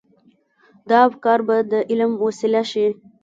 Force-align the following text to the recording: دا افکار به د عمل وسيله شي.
دا 0.89 0.97
افکار 1.09 1.39
به 1.47 1.55
د 1.71 1.73
عمل 1.91 2.13
وسيله 2.25 2.61
شي. 2.71 2.87